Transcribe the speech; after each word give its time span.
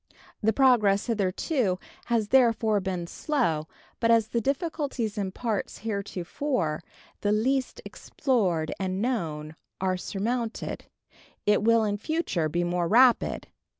The 0.41 0.51
progress 0.51 1.05
hitherto 1.05 1.77
has 2.05 2.29
therefore 2.29 2.79
been 2.79 3.05
slow; 3.05 3.67
but 3.99 4.09
as 4.09 4.29
the 4.29 4.41
difficulties 4.41 5.15
in 5.15 5.31
parts 5.31 5.77
heretofore 5.77 6.81
the 7.19 7.31
least 7.31 7.81
explored 7.85 8.73
and 8.79 8.99
known 8.99 9.55
are 9.79 9.97
surmounted, 9.97 10.85
it 11.45 11.61
will 11.61 11.83
in 11.83 11.97
future 11.97 12.49
be 12.49 12.63
more 12.63 12.87
rapid. 12.87 13.45